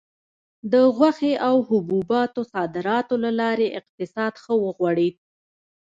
[0.71, 5.15] د غوښې او حبوباتو صادراتو له لارې اقتصاد ښه وغوړېد.